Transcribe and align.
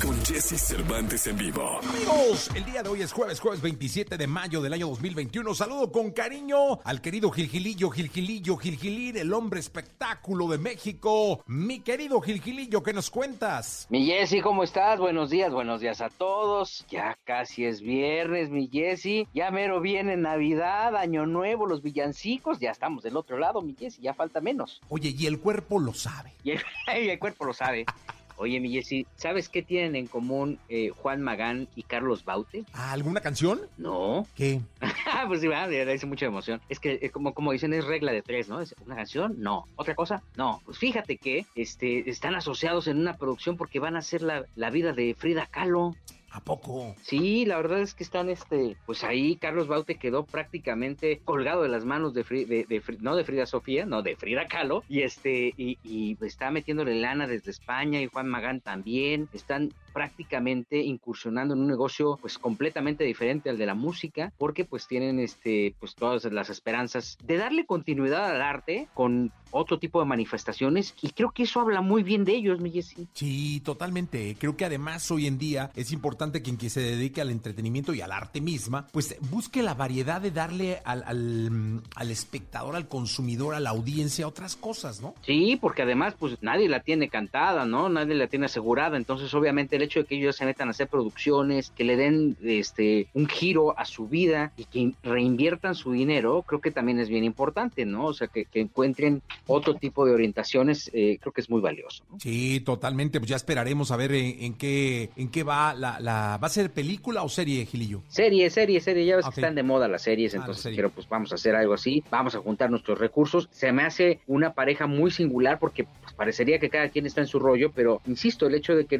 con 0.00 0.24
Jesse 0.24 0.58
Cervantes 0.58 1.26
en 1.26 1.36
vivo. 1.36 1.78
Amigos, 1.78 2.50
el 2.54 2.64
día 2.64 2.82
de 2.82 2.88
hoy 2.88 3.02
es 3.02 3.12
jueves, 3.12 3.40
jueves 3.40 3.60
27 3.60 4.16
de 4.16 4.26
mayo 4.26 4.60
del 4.62 4.72
año 4.72 4.88
2021. 4.88 5.54
Saludo 5.54 5.92
con 5.92 6.10
cariño 6.10 6.80
al 6.84 7.00
querido 7.00 7.30
Gilgilillo, 7.30 7.90
Gilgilillo, 7.90 8.56
Gilgilir, 8.56 9.18
el 9.18 9.32
hombre 9.32 9.60
espectáculo 9.60 10.48
de 10.48 10.58
México. 10.58 11.42
Mi 11.46 11.80
querido 11.80 12.20
Gilgilillo, 12.20 12.82
¿qué 12.82 12.92
nos 12.92 13.10
cuentas? 13.10 13.86
Mi 13.90 14.06
Jessy, 14.06 14.40
¿cómo 14.40 14.62
estás? 14.62 14.98
Buenos 14.98 15.30
días, 15.30 15.52
buenos 15.52 15.80
días 15.80 16.00
a 16.00 16.08
todos. 16.08 16.86
Ya 16.90 17.18
casi 17.24 17.64
es 17.64 17.80
viernes, 17.80 18.50
mi 18.50 18.68
Jessy. 18.68 19.28
Ya 19.34 19.50
mero 19.50 19.80
viene 19.80 20.16
Navidad, 20.16 20.96
Año 20.96 21.26
Nuevo, 21.26 21.66
los 21.66 21.82
villancicos. 21.82 22.58
Ya 22.58 22.70
estamos 22.70 23.02
del 23.02 23.16
otro 23.16 23.38
lado, 23.38 23.60
mi 23.60 23.74
Jessy. 23.74 24.02
Ya 24.02 24.14
falta 24.14 24.40
menos. 24.40 24.80
Oye, 24.88 25.14
y 25.16 25.26
el 25.26 25.40
cuerpo 25.40 25.78
lo 25.78 25.92
sabe. 25.92 26.32
Y 26.42 26.52
el, 26.52 26.62
y 27.04 27.08
el 27.08 27.18
cuerpo 27.18 27.44
lo 27.44 27.52
sabe. 27.52 27.84
Oye, 28.40 28.58
mi 28.58 28.70
Jessy, 28.70 29.06
¿sabes 29.16 29.50
qué 29.50 29.62
tienen 29.62 29.94
en 29.96 30.06
común 30.06 30.58
eh, 30.70 30.88
Juan 30.96 31.20
Magán 31.20 31.68
y 31.76 31.82
Carlos 31.82 32.24
Baute? 32.24 32.64
¿Ah, 32.72 32.92
¿Alguna 32.92 33.20
canción? 33.20 33.60
No. 33.76 34.26
¿Qué? 34.34 34.62
pues 35.28 35.42
sí, 35.42 35.48
me 35.48 35.56
hace 35.56 36.06
mucha 36.06 36.24
emoción. 36.24 36.58
Es 36.70 36.80
que, 36.80 37.00
eh, 37.02 37.10
como, 37.10 37.34
como 37.34 37.52
dicen, 37.52 37.74
es 37.74 37.84
regla 37.84 38.12
de 38.12 38.22
tres, 38.22 38.48
¿no? 38.48 38.62
¿Es 38.62 38.74
¿Una 38.86 38.96
canción? 38.96 39.34
No. 39.36 39.66
¿Otra 39.76 39.94
cosa? 39.94 40.22
No. 40.38 40.62
Pues 40.64 40.78
fíjate 40.78 41.18
que 41.18 41.44
este, 41.54 42.08
están 42.08 42.34
asociados 42.34 42.86
en 42.86 42.98
una 42.98 43.18
producción 43.18 43.58
porque 43.58 43.78
van 43.78 43.94
a 43.94 43.98
hacer 43.98 44.22
la, 44.22 44.46
la 44.56 44.70
vida 44.70 44.94
de 44.94 45.14
Frida 45.14 45.44
Kahlo. 45.44 45.94
¿A 46.32 46.40
poco? 46.44 46.94
Sí, 47.02 47.44
la 47.44 47.56
verdad 47.56 47.80
es 47.80 47.94
que 47.94 48.04
están, 48.04 48.28
este, 48.30 48.76
pues 48.84 49.02
ahí 49.02 49.36
Carlos 49.36 49.66
Baute 49.66 49.96
quedó 49.96 50.24
prácticamente 50.24 51.20
colgado 51.24 51.62
de 51.64 51.68
las 51.68 51.84
manos 51.84 52.14
de, 52.14 52.24
Fri- 52.24 52.46
de, 52.46 52.82
no 53.00 53.16
de 53.16 53.24
Frida 53.24 53.46
Sofía, 53.46 53.84
no 53.84 54.02
de 54.02 54.14
Frida 54.14 54.46
Kahlo, 54.46 54.84
y 54.86 55.02
este, 55.02 55.52
y, 55.56 55.78
y 55.82 56.16
está 56.24 56.52
metiéndole 56.52 56.94
lana 56.94 57.26
desde 57.26 57.50
España 57.50 58.00
y 58.00 58.06
Juan 58.06 58.28
Magán 58.28 58.60
también, 58.60 59.28
están 59.32 59.70
prácticamente 59.92 60.78
incursionando 60.78 61.54
en 61.54 61.60
un 61.60 61.68
negocio 61.68 62.18
pues 62.20 62.38
completamente 62.38 63.04
diferente 63.04 63.50
al 63.50 63.58
de 63.58 63.66
la 63.66 63.74
música 63.74 64.32
porque 64.38 64.64
pues 64.64 64.86
tienen 64.86 65.18
este 65.18 65.74
pues 65.78 65.94
todas 65.94 66.24
las 66.24 66.50
esperanzas 66.50 67.18
de 67.24 67.36
darle 67.36 67.66
continuidad 67.66 68.30
al 68.30 68.42
arte 68.42 68.88
con 68.94 69.32
otro 69.50 69.78
tipo 69.78 70.00
de 70.00 70.06
manifestaciones 70.06 70.94
y 71.02 71.10
creo 71.10 71.32
que 71.32 71.44
eso 71.44 71.60
habla 71.60 71.80
muy 71.80 72.02
bien 72.02 72.24
de 72.24 72.34
ellos, 72.34 72.60
mi 72.60 72.70
Jessy. 72.70 73.08
Sí, 73.12 73.60
totalmente. 73.64 74.36
Creo 74.38 74.56
que 74.56 74.64
además 74.64 75.10
hoy 75.10 75.26
en 75.26 75.38
día 75.38 75.70
es 75.74 75.92
importante 75.92 76.42
que 76.42 76.50
quien 76.56 76.70
se 76.70 76.80
dedique 76.80 77.20
al 77.20 77.30
entretenimiento 77.30 77.94
y 77.94 78.00
al 78.00 78.12
arte 78.12 78.40
misma, 78.40 78.86
pues 78.92 79.16
busque 79.30 79.62
la 79.62 79.74
variedad 79.74 80.20
de 80.20 80.30
darle 80.30 80.80
al, 80.84 81.02
al, 81.04 81.82
al 81.94 82.10
espectador, 82.10 82.76
al 82.76 82.88
consumidor, 82.88 83.54
a 83.54 83.60
la 83.60 83.70
audiencia 83.70 84.26
otras 84.26 84.56
cosas, 84.56 85.00
¿no? 85.00 85.14
Sí, 85.22 85.58
porque 85.60 85.82
además 85.82 86.14
pues 86.18 86.38
nadie 86.42 86.68
la 86.68 86.80
tiene 86.80 87.08
cantada, 87.08 87.64
¿no? 87.64 87.88
Nadie 87.88 88.14
la 88.14 88.26
tiene 88.26 88.46
asegurada, 88.46 88.96
entonces 88.96 89.32
obviamente 89.34 89.76
el 89.80 89.86
hecho 89.86 90.00
de 90.00 90.06
que 90.06 90.16
ellos 90.16 90.36
se 90.36 90.44
metan 90.44 90.68
a 90.68 90.70
hacer 90.72 90.88
producciones, 90.88 91.70
que 91.70 91.84
le 91.84 91.96
den 91.96 92.36
este 92.42 93.08
un 93.14 93.26
giro 93.26 93.78
a 93.78 93.84
su 93.84 94.06
vida 94.08 94.52
y 94.56 94.64
que 94.64 94.92
reinviertan 95.02 95.74
su 95.74 95.92
dinero, 95.92 96.42
creo 96.46 96.60
que 96.60 96.70
también 96.70 96.98
es 97.00 97.08
bien 97.08 97.24
importante, 97.24 97.84
¿no? 97.84 98.06
O 98.06 98.14
sea, 98.14 98.28
que, 98.28 98.44
que 98.44 98.60
encuentren 98.60 99.22
otro 99.46 99.74
tipo 99.74 100.04
de 100.06 100.12
orientaciones, 100.12 100.90
eh, 100.92 101.18
creo 101.20 101.32
que 101.32 101.40
es 101.40 101.50
muy 101.50 101.60
valioso. 101.60 102.04
¿no? 102.10 102.20
Sí, 102.20 102.60
totalmente. 102.60 103.18
Pues 103.20 103.30
ya 103.30 103.36
esperaremos 103.36 103.90
a 103.90 103.96
ver 103.96 104.12
en, 104.12 104.42
en 104.44 104.54
qué 104.54 105.10
en 105.16 105.28
qué 105.30 105.42
va 105.42 105.74
la, 105.74 105.98
la 106.00 106.38
va 106.42 106.46
a 106.46 106.50
ser 106.50 106.70
película 106.70 107.22
o 107.22 107.28
serie, 107.28 107.66
Gilillo. 107.66 108.02
Serie, 108.08 108.50
serie, 108.50 108.80
serie, 108.80 109.04
ya 109.06 109.16
ves 109.16 109.24
que 109.26 109.40
están 109.40 109.54
de 109.54 109.62
moda 109.62 109.88
las 109.88 110.02
series, 110.02 110.34
Ah, 110.34 110.38
la 110.38 110.42
entonces 110.44 110.62
serie. 110.62 110.76
quiero 110.76 110.90
pues 110.90 111.08
vamos 111.08 111.32
a 111.32 111.34
hacer 111.36 111.54
algo 111.54 111.74
así, 111.74 112.02
vamos 112.10 112.34
a 112.34 112.38
juntar 112.38 112.70
nuestros 112.70 112.98
recursos. 112.98 113.48
Se 113.52 113.72
me 113.72 113.82
hace 113.82 114.20
una 114.26 114.52
pareja 114.52 114.86
muy 114.86 115.10
singular 115.10 115.58
porque 115.58 115.84
pues, 115.84 116.14
parecería 116.14 116.58
que 116.58 116.68
cada 116.70 116.88
quien 116.88 117.06
está 117.06 117.20
en 117.20 117.26
su 117.26 117.38
rollo, 117.38 117.72
pero 117.72 118.00
insisto, 118.06 118.46
el 118.46 118.54
hecho 118.54 118.74
de 118.74 118.84
que 118.86 118.98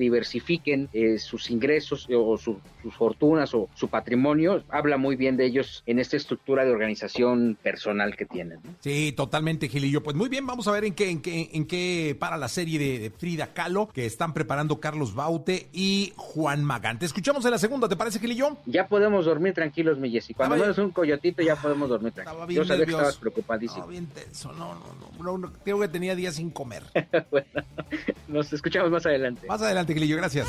eh, 0.93 1.19
sus 1.19 1.51
ingresos 1.51 2.07
eh, 2.09 2.15
o 2.17 2.37
su- 2.39 2.59
sus 2.83 2.95
fortunas 2.95 3.53
o 3.55 3.69
su 3.75 3.89
patrimonio 3.89 4.63
habla 4.71 4.97
muy 4.97 5.17
bien 5.17 5.37
de 5.37 5.45
ellos 5.47 5.83
en 5.87 5.99
esta 5.99 6.17
estructura 6.17 6.65
de 6.65 6.71
organización 6.71 7.59
personal 7.63 8.17
que 8.17 8.25
tienen. 8.27 8.61
¿no? 8.65 8.71
Sí, 8.81 9.13
totalmente, 9.17 9.69
Gilillo. 9.69 10.03
Pues 10.03 10.17
muy 10.17 10.29
bien, 10.29 10.47
vamos 10.47 10.67
a 10.69 10.73
ver 10.73 10.85
en 10.85 10.95
qué 10.95 11.11
en 11.11 11.21
qué 11.21 11.51
en 11.53 11.67
qué 11.67 12.17
para 12.19 12.37
la 12.37 12.49
serie 12.49 12.79
de, 12.79 12.99
de 12.99 13.11
Frida 13.11 13.49
Kahlo 13.53 13.89
que 13.89 14.07
están 14.07 14.33
preparando 14.33 14.81
Carlos 14.81 15.15
Baute 15.15 15.69
y 15.73 16.13
Juan 16.17 16.65
Magán. 16.65 16.99
Te 16.99 17.07
escuchamos 17.07 17.45
en 17.45 17.51
la 17.51 17.59
segunda, 17.59 17.89
¿te 17.89 17.97
parece, 17.97 18.19
Gilillo? 18.19 18.57
Ya 18.67 18.87
podemos 18.89 19.25
dormir 19.27 19.53
tranquilos, 19.55 19.99
mi 19.99 20.11
Jessy. 20.11 20.35
Cuando 20.35 20.55
Estaba- 20.57 20.73
menos 20.73 20.85
un 20.87 20.93
coyotito 20.93 21.43
ya 21.43 21.57
podemos 21.57 21.89
dormir 21.89 22.13
Estaba 22.17 22.37
tranquilos. 22.39 22.67
Yo 22.67 22.73
sabía 22.73 22.85
que 22.87 22.93
estabas 22.93 23.17
preocupadísimo. 23.17 23.81
No, 23.85 23.89
bien 23.89 24.07
tenso. 24.07 24.53
No, 24.53 24.75
no, 24.75 24.81
no, 25.01 25.23
no, 25.23 25.39
no, 25.39 25.53
Creo 25.65 25.79
que 25.81 25.89
tenía 25.89 26.15
días 26.15 26.37
sin 26.37 26.51
comer. 26.51 26.83
bueno, 27.31 27.47
nos 28.29 28.53
escuchamos 28.53 28.91
más 28.91 29.05
adelante. 29.07 29.47
Más 29.47 29.61
adelante, 29.63 29.93
Gilillo, 29.95 30.17
gracias. 30.17 30.49